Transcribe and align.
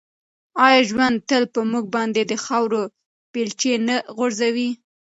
آیا 0.65 0.81
ژوند 0.89 1.17
تل 1.29 1.43
په 1.55 1.59
موږ 1.71 1.85
باندې 1.95 2.21
د 2.25 2.33
خاورو 2.43 2.81
بیلچې 3.33 3.73
نه 3.87 3.95
غورځوي؟ 4.15 4.69